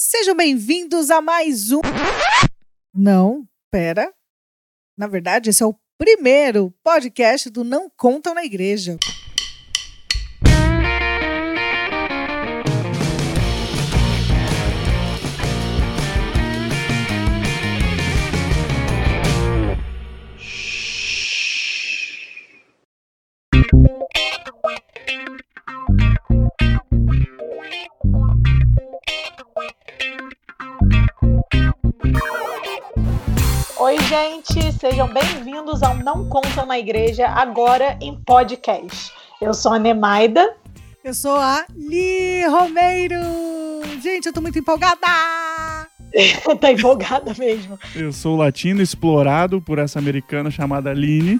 [0.00, 1.80] Sejam bem-vindos a mais um.
[2.94, 4.14] Não, pera.
[4.96, 8.96] Na verdade, esse é o primeiro podcast do Não Contam na Igreja.
[34.08, 39.12] Gente, sejam bem-vindos ao Não Contam na Igreja, agora em podcast.
[39.38, 40.56] Eu sou a Nemaida.
[41.04, 43.20] Eu sou a Li Romeiro.
[44.02, 44.96] Gente, eu tô muito empolgada.
[46.58, 47.78] tá empolgada mesmo.
[47.94, 51.38] Eu sou latino explorado por essa americana chamada Aline.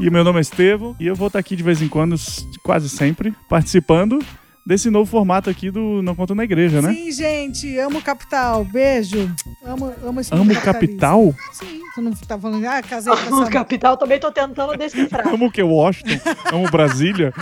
[0.00, 0.96] E o meu nome é Estevam.
[0.98, 2.16] E eu vou estar aqui de vez em quando,
[2.62, 4.20] quase sempre, participando
[4.66, 6.92] desse novo formato aqui do Não Conta na Igreja, né?
[6.92, 8.64] Sim, gente, amo Capital.
[8.64, 9.32] Beijo.
[9.64, 11.32] Amo, amo esse Amo Capital?
[11.52, 13.50] Sim, tu não tá falando, ah, casei com O essa...
[13.50, 15.28] capital também tô tentando decifrar.
[15.28, 15.62] Amo o que?
[15.62, 16.18] Washington?
[16.52, 17.32] Amo Brasília?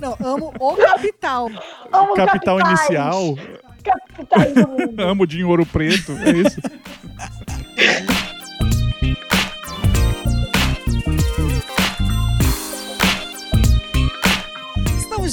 [0.00, 1.50] Não, amo o Capital.
[1.92, 2.80] Amo Capital capitais.
[2.80, 3.34] inicial?
[3.82, 5.00] Capitais do mundo.
[5.02, 6.12] Amo de Ouro Preto?
[6.12, 6.60] É isso?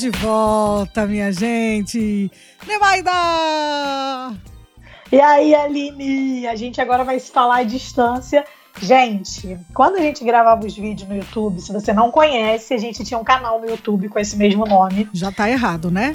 [0.06, 2.30] de volta, minha gente.
[2.67, 3.11] Nemaida!
[5.11, 8.45] E aí, Aline, a gente agora vai se falar à distância.
[8.80, 13.03] Gente, quando a gente gravava os vídeos no YouTube, se você não conhece, a gente
[13.03, 15.09] tinha um canal no YouTube com esse mesmo nome.
[15.11, 16.14] Já tá errado, né?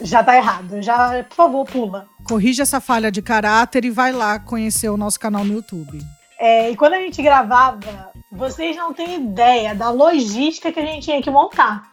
[0.00, 0.80] Já tá errado.
[0.80, 2.06] Já, por favor, pula.
[2.24, 5.98] Corrija essa falha de caráter e vai lá conhecer o nosso canal no YouTube.
[6.38, 11.04] É, e quando a gente gravava, vocês não têm ideia da logística que a gente
[11.04, 11.91] tinha que montar.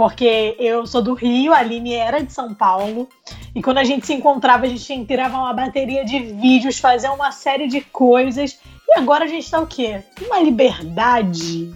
[0.00, 3.06] Porque eu sou do Rio, a Aline era de São Paulo.
[3.54, 6.78] E quando a gente se encontrava, a gente tinha que gravar uma bateria de vídeos,
[6.78, 8.58] fazer uma série de coisas.
[8.88, 10.00] E agora a gente tá o quê?
[10.22, 11.70] Uma liberdade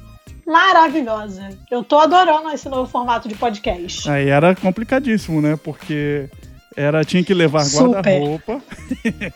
[0.47, 1.51] maravilhosa.
[1.71, 4.09] Eu tô adorando esse novo formato de podcast.
[4.09, 5.59] Aí era complicadíssimo, né?
[5.63, 6.31] Porque
[6.75, 8.63] era, tinha que levar guarda-roupa.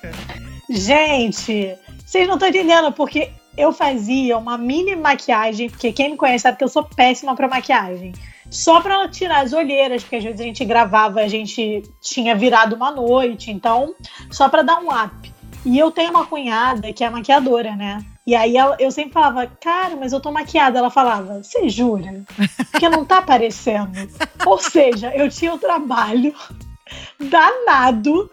[0.71, 1.75] Gente,
[2.07, 6.57] vocês não estão entendendo, porque eu fazia uma mini maquiagem, porque quem me conhece sabe
[6.59, 8.13] que eu sou péssima pra maquiagem.
[8.51, 12.35] Só pra ela tirar as olheiras, porque às vezes a gente gravava, a gente tinha
[12.35, 13.95] virado uma noite, então,
[14.31, 15.33] só pra dar um up.
[15.67, 18.03] E eu tenho uma cunhada que é maquiadora, né?
[18.27, 20.79] E aí ela- eu sempre falava, cara, mas eu tô maquiada.
[20.79, 22.23] Ela falava, você jura?
[22.71, 23.91] Porque não tá aparecendo.
[24.47, 26.35] Ou seja, eu tinha um trabalho
[27.19, 28.31] danado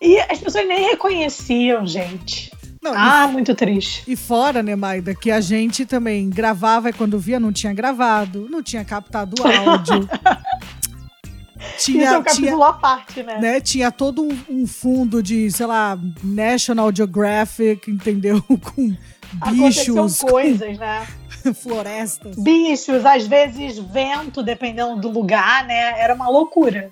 [0.00, 2.50] e as pessoas nem reconheciam, gente.
[2.82, 4.04] Não, e- Ah, muito triste.
[4.06, 8.46] E fora, né, Maida, que a gente também gravava e quando via não tinha gravado,
[8.50, 10.08] não tinha captado áudio.
[11.58, 13.38] Isso é tinha, um capítulo tinha, à parte, né?
[13.40, 18.40] né, tinha todo um, um fundo de, sei lá, National Geographic, entendeu?
[18.46, 18.96] Com
[19.50, 21.06] bichos, coisas, né?
[21.54, 22.36] florestas.
[22.36, 26.00] Bichos, às vezes vento, dependendo do lugar, né?
[26.00, 26.90] Era uma loucura.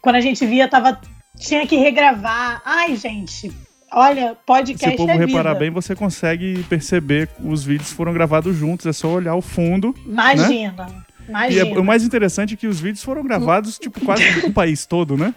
[0.00, 1.00] Quando a gente via, tava,
[1.38, 2.62] tinha que regravar.
[2.64, 3.52] Ai, gente,
[3.94, 5.26] olha, Se podcast o povo é vida.
[5.26, 8.86] reparar bem, você consegue perceber que os vídeos foram gravados juntos.
[8.86, 9.94] É só olhar o fundo.
[10.06, 10.86] Imagina,
[11.26, 11.68] E imagina.
[11.76, 15.16] é- o mais interessante é que os vídeos foram gravados, tipo, quase no país todo,
[15.16, 15.34] né?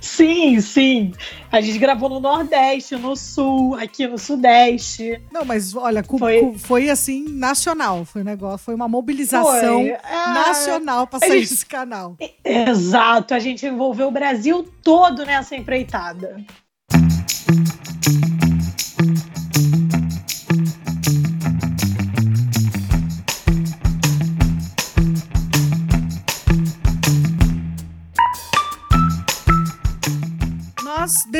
[0.00, 1.12] Sim, sim.
[1.50, 5.20] A gente gravou no Nordeste, no Sul, aqui no Sudeste.
[5.32, 8.04] Não, mas olha, cu- Foi- cu- foi, assim, nacional.
[8.04, 9.92] Foi um negócio, foi uma mobilização Foi.
[10.04, 12.16] Ah, nacional pra a sair gente- desse canal.
[12.44, 16.36] Exato, a gente envolveu o Brasil todo nessa empreitada.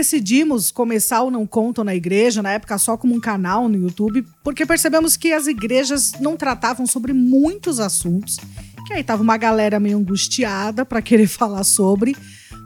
[0.02, 4.26] Decidimos começar o Não Contam na Igreja, na época só como um canal no YouTube,
[4.42, 8.36] porque percebemos que as igrejas não tratavam sobre muitos assuntos,
[8.84, 12.16] que aí tava uma galera meio angustiada para querer falar sobre,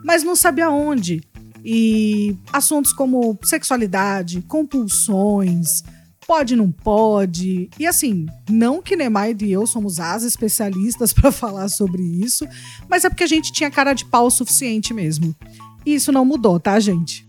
[0.02, 1.22] mas não sabia onde.
[1.62, 5.82] E assuntos como sexualidade, compulsões,
[6.26, 7.68] pode não pode.
[7.78, 12.48] E assim, não que Nemaide e eu somos as especialistas para falar sobre isso,
[12.88, 15.36] mas é porque a gente tinha cara de pau o suficiente mesmo.
[15.84, 17.25] E isso não mudou, tá, gente?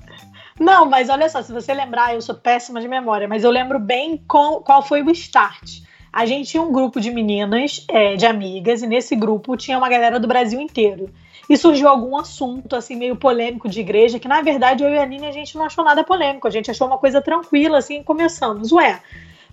[0.59, 3.79] Não, mas olha só, se você lembrar, eu sou péssima de memória, mas eu lembro
[3.79, 5.81] bem qual, foi o start.
[6.11, 9.87] A gente tinha um grupo de meninas, é, de amigas, e nesse grupo tinha uma
[9.87, 11.09] galera do Brasil inteiro.
[11.49, 15.05] E surgiu algum assunto, assim, meio polêmico de igreja, que na verdade eu e a
[15.05, 18.71] Nina a gente não achou nada polêmico, a gente achou uma coisa tranquila, assim, começamos.
[18.71, 18.99] Ué,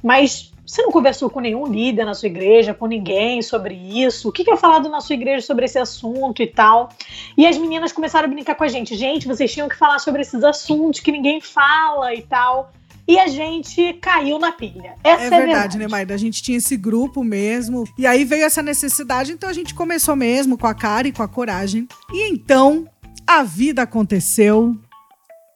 [0.05, 4.29] mas você não conversou com nenhum líder na sua igreja, com ninguém sobre isso?
[4.29, 6.89] O que, que é falado na sua igreja sobre esse assunto e tal?
[7.37, 8.95] E as meninas começaram a brincar com a gente.
[8.97, 12.73] Gente, vocês tinham que falar sobre esses assuntos que ninguém fala e tal.
[13.07, 14.95] E a gente caiu na pilha.
[15.05, 16.15] Essa é, É verdade, verdade, né, Maida?
[16.15, 17.85] A gente tinha esse grupo mesmo.
[17.99, 21.23] E aí veio essa necessidade, então a gente começou mesmo com a cara e com
[21.23, 21.87] a coragem.
[22.11, 22.87] E então
[23.27, 24.75] a vida aconteceu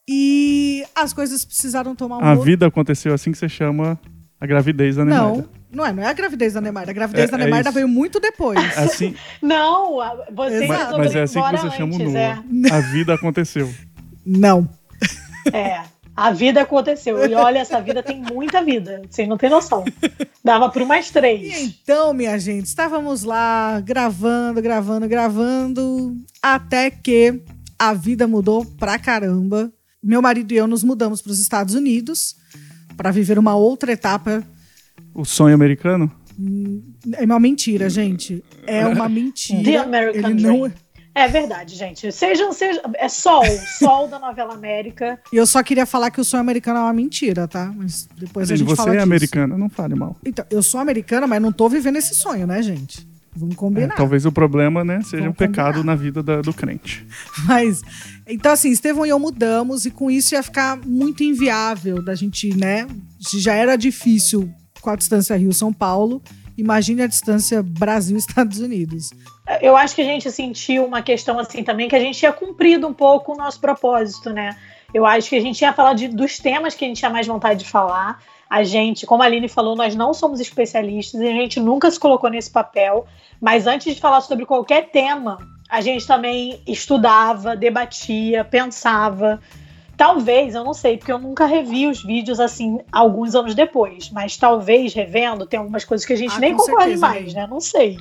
[0.06, 3.98] e as coisas precisaram tomar um A outro- vida aconteceu assim que você chama
[4.40, 5.24] a gravidez da Neymar.
[5.28, 6.88] Não, não é, não é a gravidez da Neymar.
[6.88, 7.72] A gravidez É- da é Neymar isso.
[7.72, 8.58] veio muito depois.
[8.78, 9.96] Assim, Não,
[10.34, 12.44] vocês Mas- mas é assim que você chama o antes, Noah.
[12.68, 12.72] é.
[12.72, 13.72] A vida aconteceu.
[14.24, 14.68] Não.
[15.52, 15.80] É,
[16.14, 17.24] a vida aconteceu.
[17.28, 19.02] E olha, essa vida tem muita vida.
[19.08, 19.84] Vocês não têm noção.
[20.44, 21.78] Dava por mais E três.
[21.82, 27.40] então, minha gente, estávamos lá gravando, gravando, gravando, até que
[27.78, 29.72] a vida mudou pra caramba.
[30.02, 32.36] Meu marido e eu nos mudamos para os Estados Unidos
[32.98, 34.42] para viver uma outra etapa.
[35.14, 36.10] O sonho americano?
[37.16, 38.44] É uma mentira, gente.
[38.66, 39.62] É uma mentira.
[39.62, 40.72] The American Ele não Dream.
[41.14, 42.12] É verdade, gente.
[42.12, 42.82] Sejam, sejam.
[42.94, 43.42] É Sol,
[43.78, 45.18] Sol da novela América.
[45.32, 47.72] E eu só queria falar que o sonho americano é uma mentira, tá?
[47.74, 49.02] Mas depois a Aline, gente você fala é disso.
[49.04, 50.16] americana, não fale mal.
[50.24, 53.08] Então, eu sou americana, mas não tô vivendo esse sonho, né, gente?
[53.36, 53.94] Vamos É, combinar.
[53.94, 55.84] talvez o problema, né, seja Vamos um pecado combinar.
[55.84, 57.06] na vida da- do crente.
[57.46, 57.82] Mas,
[58.26, 62.54] então assim, Estevão e eu mudamos e com isso ia ficar muito inviável da gente,
[62.56, 62.86] né?
[63.20, 66.22] Se já era difícil com a distância Rio-São Paulo,
[66.56, 69.10] imagine a distância Brasil-Estados Unidos.
[69.62, 72.86] Eu acho que a gente sentiu uma questão assim também, que a gente tinha cumprido
[72.86, 74.56] um pouco o nosso propósito, né?
[74.92, 77.26] Eu acho que a gente ia falar de, dos temas que a gente tinha mais
[77.26, 78.22] vontade de falar.
[78.48, 82.00] A gente, como a Aline falou, nós não somos especialistas e a gente nunca se
[82.00, 83.06] colocou nesse papel.
[83.40, 89.40] Mas antes de falar sobre qualquer tema, a gente também estudava, debatia, pensava.
[89.96, 94.10] Talvez, eu não sei, porque eu nunca revi os vídeos assim alguns anos depois.
[94.10, 97.42] Mas talvez, revendo, tem algumas coisas que a gente Ah, nem concorde mais, né?
[97.42, 97.46] né?
[97.46, 97.98] Não sei.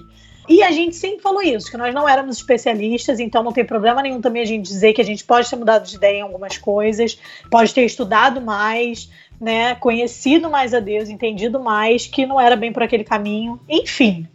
[0.48, 4.02] E a gente sempre falou isso, que nós não éramos especialistas, então não tem problema
[4.02, 6.58] nenhum também a gente dizer que a gente pode ter mudado de ideia em algumas
[6.58, 7.20] coisas,
[7.52, 12.72] pode ter estudado mais, né, conhecido mais a Deus, entendido mais, que não era bem
[12.72, 13.60] por aquele caminho.
[13.70, 14.28] Enfim,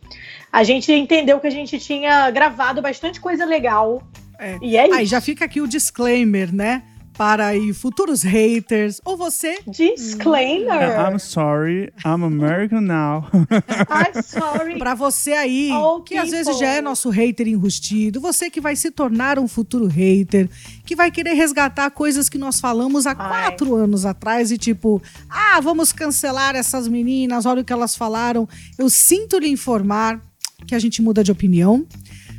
[0.52, 4.02] a gente entendeu que a gente tinha gravado bastante coisa legal.
[4.38, 4.58] É.
[4.60, 4.94] E é isso.
[4.94, 6.82] Aí já fica aqui o disclaimer, né?
[7.16, 10.98] Para aí futuros haters, ou você Disclaimer.
[10.98, 13.26] I'm sorry, I'm American now.
[13.88, 14.78] I'm sorry.
[14.78, 16.60] Pra você aí, Oh, que às vezes people.
[16.60, 20.48] já é nosso hater enrustido, você que vai se tornar um futuro hater,
[20.84, 23.28] que vai querer resgatar coisas que nós falamos há Ai.
[23.50, 28.48] quatro anos atrás e tipo, ah, vamos cancelar essas meninas, olha o que elas falaram.
[28.78, 30.20] Eu sinto lhe informar
[30.66, 31.84] que a gente muda de opinião.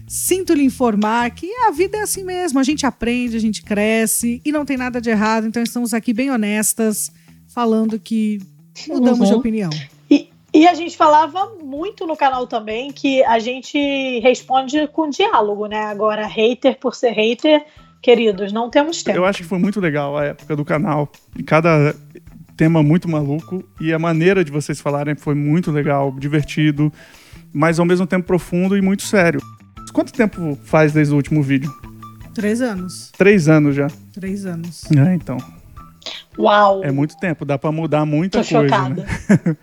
[0.07, 4.41] Sinto lhe informar que a vida é assim mesmo, a gente aprende, a gente cresce
[4.45, 7.11] e não tem nada de errado, então estamos aqui bem honestas,
[7.47, 8.39] falando que
[8.87, 9.39] mudamos de Uhum.
[9.39, 9.69] opinião.
[10.09, 15.65] E, e a gente falava muito no canal também que a gente responde com diálogo,
[15.67, 15.79] né?
[15.85, 17.65] Agora, hater por ser hater,
[18.01, 19.17] queridos, não temos tempo.
[19.17, 21.09] Eu acho que foi muito legal a época do canal.
[21.37, 21.95] E cada
[22.57, 23.63] tema muito maluco.
[23.79, 26.91] E a maneira de vocês falarem foi muito legal, divertido,
[27.51, 29.41] mas ao mesmo tempo profundo e muito sério.
[29.93, 31.71] Quanto tempo faz desde o último vídeo?
[32.33, 33.11] Três anos.
[33.17, 33.87] Três anos já.
[34.11, 34.83] Três anos.
[34.91, 35.37] É, então.
[36.37, 36.83] Uau!
[36.83, 38.67] É muito tempo, dá pra mudar muita Tô coisa.
[38.75, 39.03] chocada.
[39.05, 39.55] Né?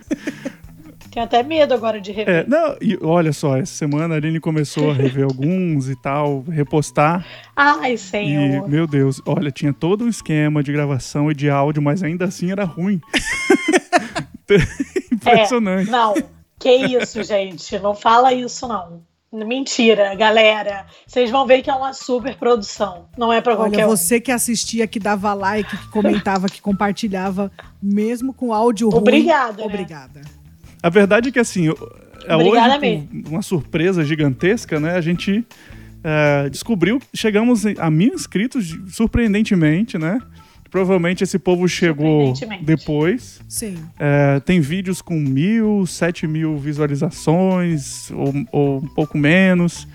[1.10, 2.32] Tenho até medo agora de rever.
[2.32, 6.44] É, não, e olha só, essa semana a Aline começou a rever alguns e tal,
[6.48, 7.26] repostar.
[7.56, 8.68] Ai, E, senhor.
[8.68, 12.52] meu Deus, olha, tinha todo um esquema de gravação e de áudio, mas ainda assim
[12.52, 13.00] era ruim.
[15.12, 15.90] Impressionante.
[15.90, 16.14] Não,
[16.60, 17.76] que isso, gente.
[17.80, 19.02] Não fala isso, não.
[19.32, 20.86] Mentira, galera.
[21.06, 23.08] Vocês vão ver que é uma super produção.
[23.16, 23.96] Não é pra qualquer Olha, um.
[23.96, 29.00] você que assistia, que dava like, que comentava, que compartilhava, mesmo com áudio ruim.
[29.00, 29.64] Obrigada, né?
[29.64, 30.20] Obrigada.
[30.82, 31.68] A verdade é que, assim,
[32.26, 34.96] é Obrigada hoje, uma surpresa gigantesca, né?
[34.96, 35.46] A gente
[36.02, 40.18] é, descobriu, chegamos a mil inscritos, surpreendentemente, né?
[40.70, 43.40] Provavelmente esse povo chegou depois.
[43.48, 43.76] Sim.
[43.98, 49.88] É, tem vídeos com mil, sete mil visualizações, ou, ou um pouco menos.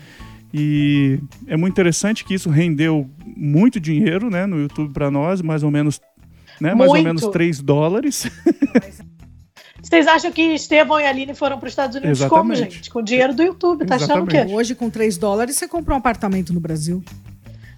[0.52, 5.62] E é muito interessante que isso rendeu muito dinheiro né, no YouTube para nós, mais
[5.62, 6.00] ou menos,
[6.60, 8.30] né, mais ou menos 3 dólares.
[9.82, 12.76] Vocês acham que Estevão e Aline foram para os Estados Unidos como, Exatamente.
[12.76, 12.90] gente?
[12.90, 14.36] Com dinheiro do YouTube, tá achando o quê?
[14.36, 14.56] Exatamente.
[14.56, 17.04] Hoje, com 3 dólares, você compra um apartamento no Brasil.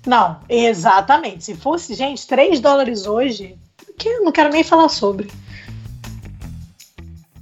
[0.09, 1.45] Não, exatamente.
[1.45, 3.57] Se fosse, gente, 3 dólares hoje,
[3.99, 5.29] que eu não quero nem falar sobre.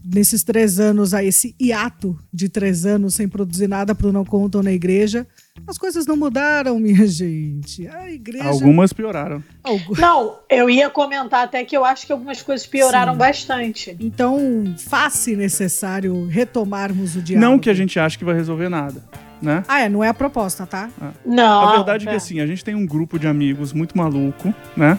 [0.09, 4.63] Nesses três anos aí, esse hiato de três anos sem produzir nada pro Não Contam
[4.63, 5.27] na Igreja,
[5.67, 7.89] As coisas não mudaram, minha gente.
[7.89, 8.45] A igreja.
[8.49, 9.43] Algumas pioraram.
[9.65, 13.19] Algu- Não, eu ia comentar até que eu acho que algumas coisas pioraram Sim.
[13.19, 13.97] bastante.
[13.99, 17.51] Então, faz-se necessário retomarmos o diálogo.
[17.51, 19.03] Não que a gente ache que vai resolver nada,
[19.41, 19.63] né?
[19.69, 20.89] Ah, é, não é a proposta, tá?
[21.25, 21.69] Não.
[21.69, 24.99] a verdade é que assim, a gente tem um grupo de amigos muito maluco, né?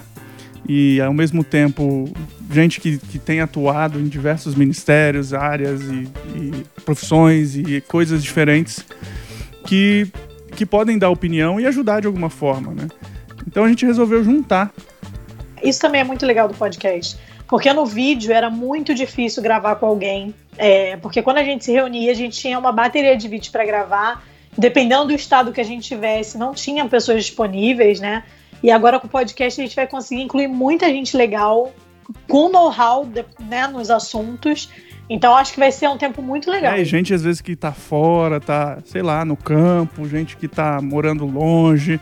[0.67, 2.10] E ao mesmo tempo,
[2.51, 8.86] gente que, que tem atuado em diversos ministérios, áreas e, e profissões e coisas diferentes
[9.65, 10.12] que,
[10.56, 12.88] que podem dar opinião e ajudar de alguma forma, né?
[13.48, 14.74] Então a gente resolveu juntar.
[15.63, 17.17] Isso também é muito legal do podcast.
[17.48, 20.34] Porque no vídeo era muito difícil gravar com alguém.
[20.58, 23.66] É, porque quando a gente se reunia, a gente tinha uma bateria de vídeo para
[23.66, 24.24] gravar.
[24.58, 28.24] Dependendo do estado que a gente tivesse, não tinha pessoas disponíveis, né?
[28.62, 31.72] E agora com o podcast a gente vai conseguir incluir muita gente legal,
[32.27, 33.08] com know-how
[33.39, 34.70] né, nos assuntos.
[35.10, 36.74] Então acho que vai ser um tempo muito legal.
[36.74, 40.82] É, gente às vezes que tá fora, tá, sei lá, no campo, gente que tá
[40.82, 42.00] morando longe.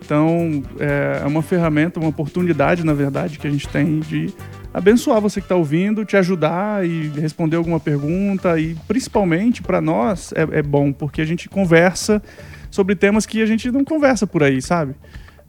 [0.00, 4.32] Então, é é uma ferramenta, uma oportunidade, na verdade, que a gente tem de
[4.76, 8.60] abençoar você que está ouvindo, te ajudar e responder alguma pergunta.
[8.60, 12.22] E principalmente para nós é, é bom, porque a gente conversa
[12.70, 14.94] sobre temas que a gente não conversa por aí, sabe?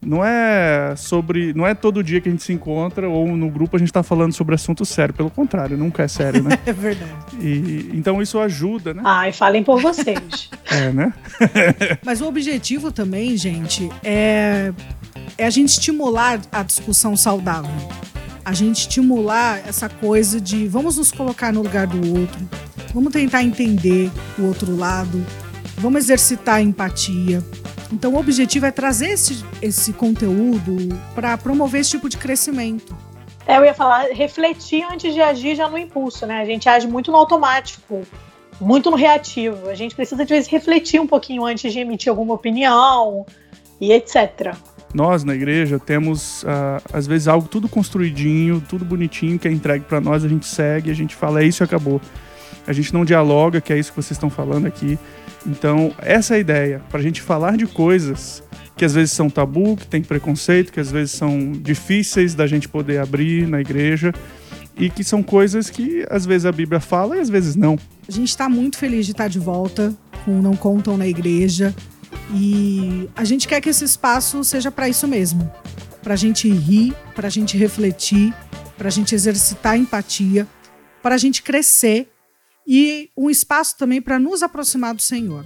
[0.02, 1.54] Não é sobre.
[1.54, 4.04] Não é todo dia que a gente se encontra ou no grupo a gente está
[4.04, 5.14] falando sobre assunto sério.
[5.14, 6.58] Pelo contrário, nunca é sério, né?
[6.66, 7.12] É verdade.
[7.42, 9.02] E, então isso ajuda, né?
[9.04, 10.50] Ai, falem por vocês.
[10.70, 11.14] É, né?
[12.06, 14.74] Mas o objetivo também, gente, é,
[15.38, 17.72] é a gente estimular a discussão saudável.
[18.48, 22.40] A gente estimular essa coisa de vamos nos colocar no lugar do outro,
[22.94, 25.22] vamos tentar entender o outro lado,
[25.76, 27.44] vamos exercitar a empatia.
[27.92, 30.78] Então, o objetivo é trazer esse, esse conteúdo
[31.14, 32.96] para promover esse tipo de crescimento.
[33.46, 36.40] É, eu ia falar, refletir antes de agir já no impulso, né?
[36.40, 38.08] A gente age muito no automático,
[38.62, 39.68] muito no reativo.
[39.68, 43.26] A gente precisa, de vez, refletir um pouquinho antes de emitir alguma opinião
[43.82, 44.56] e etc.
[44.94, 49.86] Nós, na igreja, temos, ah, às vezes, algo tudo construidinho, tudo bonitinho, que é entregue
[49.86, 52.02] para nós, a gente segue, a gente fala, é isso e acabou.
[52.66, 54.98] A gente não dialoga, que é isso que vocês estão falando aqui.
[55.46, 58.44] Então, essa é a ideia, para a gente falar de coisas
[58.76, 62.70] que às vezes são tabu, que tem preconceito, que às vezes são difíceis da gente
[62.70, 64.14] poder abrir na igreja
[64.78, 67.78] e que são coisas que às vezes a Bíblia fala e às vezes não.
[68.08, 71.74] A gente está muito feliz de estar de volta com Não Contam na Igreja.
[72.34, 75.50] E a gente quer que esse espaço seja para isso mesmo.
[76.02, 78.34] Para a gente rir, para a gente refletir,
[78.78, 80.48] para a gente exercitar empatia,
[81.02, 82.10] para a gente crescer
[82.68, 85.46] e um espaço também para nos aproximar do Senhor.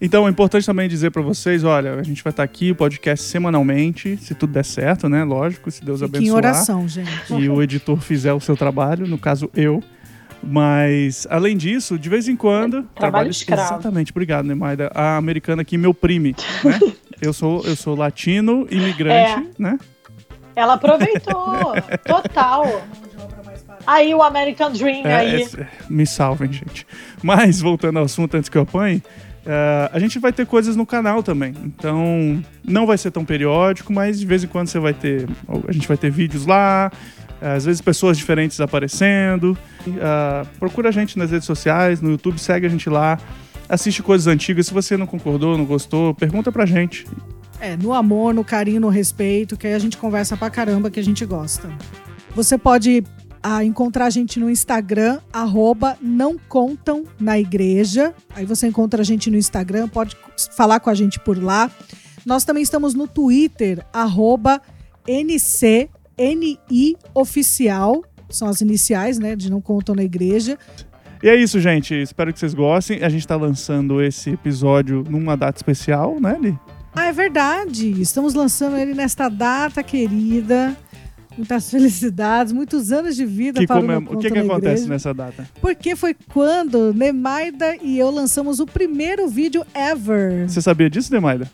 [0.00, 3.24] Então é importante também dizer para vocês, olha, a gente vai estar aqui, o podcast
[3.24, 5.24] semanalmente, se tudo der certo, né?
[5.24, 6.36] Lógico, se Deus Fique em abençoar.
[6.36, 7.34] oração, gente.
[7.36, 9.82] e o editor fizer o seu trabalho, no caso eu.
[10.42, 12.84] Mas, além disso, de vez em quando.
[12.94, 13.74] Trabalho escravo.
[13.74, 14.90] Exatamente, obrigado, Nemaida.
[14.94, 16.78] A americana aqui me oprime, né?
[17.20, 19.62] eu, sou, eu sou latino, imigrante, É.
[19.62, 19.78] né?
[20.54, 21.72] Ela aproveitou,
[22.04, 22.82] total.
[23.86, 25.42] Aí o American Dream, É, aí.
[25.42, 26.86] é, me salvem, gente.
[27.22, 29.02] Mas, voltando ao assunto antes que eu apanhe,
[29.46, 31.54] é, a gente vai ter coisas no canal também.
[31.64, 35.28] Então, não vai ser tão periódico, mas de vez em quando você vai ter.
[35.66, 36.90] A gente vai ter vídeos lá,
[37.40, 39.56] às vezes pessoas diferentes aparecendo.
[40.00, 43.18] Ah, procura a gente nas redes sociais, no YouTube, segue a gente lá.
[43.68, 44.66] Assiste coisas antigas.
[44.66, 47.06] Se você não concordou, não gostou, pergunta pra gente.
[47.60, 51.00] É, no amor, no carinho, no respeito, que aí a gente conversa pra caramba que
[51.00, 51.68] a gente gosta.
[52.34, 53.04] Você pode
[53.42, 58.14] ah, encontrar a gente no Instagram, arroba não contam na igreja.
[58.34, 60.16] Aí você encontra a gente no Instagram, pode
[60.56, 61.70] falar com a gente por lá.
[62.24, 64.60] Nós também estamos no Twitter, arroba
[66.18, 68.02] NCNI Oficial.
[68.28, 69.34] São as iniciais, né?
[69.36, 70.58] De não contam na igreja.
[71.22, 71.94] E é isso, gente.
[71.94, 73.02] Espero que vocês gostem.
[73.02, 76.58] A gente tá lançando esse episódio numa data especial, né, Li?
[76.94, 78.00] Ah, é verdade.
[78.00, 80.76] Estamos lançando ele nesta data querida.
[81.36, 84.82] Muitas felicidades, muitos anos de vida Que para comem- o O Não que, que acontece
[84.82, 84.88] Igreja.
[84.88, 85.48] nessa data?
[85.60, 90.48] Porque foi quando Nemaida e eu lançamos o primeiro vídeo ever.
[90.48, 91.48] Você sabia disso, Demaida?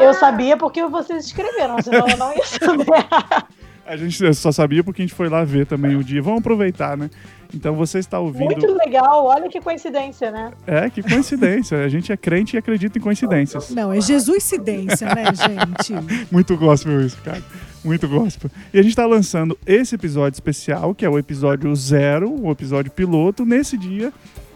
[0.00, 2.86] Eu sabia porque vocês escreveram, senão eu não ia saber.
[3.86, 6.22] A gente só sabia porque a gente foi lá ver também o dia.
[6.22, 7.10] Vamos aproveitar, né?
[7.52, 8.44] Então você está ouvindo.
[8.44, 10.52] Muito legal, olha que coincidência, né?
[10.64, 11.76] É, que coincidência.
[11.82, 13.70] A gente é crente e acredita em coincidências.
[13.70, 15.92] Não, é Jesuscidência, né, gente?
[16.30, 17.42] Muito gospel isso, cara.
[17.84, 18.48] Muito gospel.
[18.72, 22.92] E a gente tá lançando esse episódio especial, que é o episódio zero, o episódio
[22.92, 24.12] piloto, nesse dia.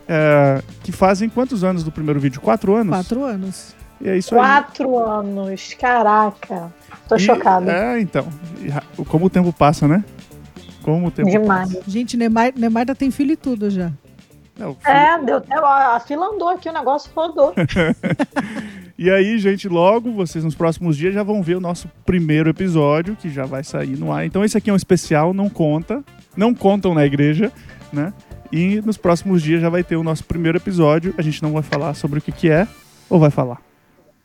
[0.07, 2.41] é, que fazem quantos anos do primeiro vídeo?
[2.41, 2.91] Quatro anos?
[2.95, 3.75] Quatro anos.
[4.01, 4.41] E é isso aí.
[4.41, 6.73] Quatro anos, caraca.
[7.09, 7.71] Tô E- chocada.
[7.73, 8.27] É, então.
[9.09, 10.05] Como o tempo passa, né?
[10.83, 11.73] Como o tempo Demais.
[11.75, 11.91] passa.
[11.91, 13.91] Gente, Nemaida, Nemaida tem filho e tudo já.
[14.59, 15.55] É, o filho- É, deu até.
[15.57, 17.55] A fila andou aqui, o negócio rodou.
[18.97, 23.17] E aí, gente, logo vocês nos próximos dias já vão ver o nosso primeiro episódio,
[23.17, 24.25] que já vai sair no ar.
[24.25, 26.05] Então esse aqui é um especial, não conta.
[26.37, 27.51] Não contam na igreja,
[27.93, 28.13] né?
[28.53, 31.13] E nos próximos dias já vai ter o nosso primeiro episódio.
[31.19, 32.69] A gente não vai falar sobre o que, que é,
[33.11, 33.61] ou vai falar?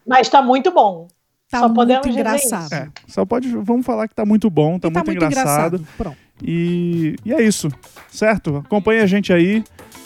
[0.10, 1.08] Mas tá muito bom.
[1.52, 2.64] Tá Só muito podemos dizer engraçado.
[2.66, 2.76] isso.
[2.76, 3.48] É, só pode.
[3.50, 5.86] Vamos falar que tá muito bom, tá, E muito, engraçado.
[5.98, 6.18] Pronto.
[6.44, 7.70] E, e é isso,
[8.10, 8.58] certo?
[8.58, 9.64] Acompanhe a gente aí,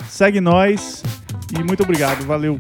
[0.10, 1.04] segue nós
[1.58, 2.58] e muito obrigado, valeu.